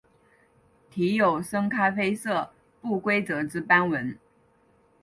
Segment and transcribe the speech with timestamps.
[0.89, 2.51] 体有深咖啡色
[2.81, 4.17] 不规则之斑纹。